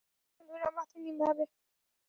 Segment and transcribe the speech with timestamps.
[0.03, 1.37] আচ্ছা, বন্ধুরা, বাতি নিভাব।